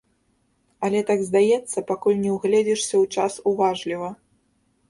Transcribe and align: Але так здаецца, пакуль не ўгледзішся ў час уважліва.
Але 0.87 1.01
так 1.09 1.19
здаецца, 1.27 1.83
пакуль 1.91 2.17
не 2.25 2.31
ўгледзішся 2.39 2.93
ў 3.03 3.05
час 3.17 3.33
уважліва. 3.53 4.09